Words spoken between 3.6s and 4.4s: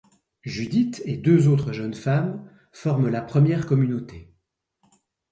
communauté.